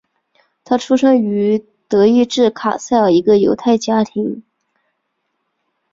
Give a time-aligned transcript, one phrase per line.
[0.63, 4.41] 他出生于德意志卡塞尔一个犹太家庭。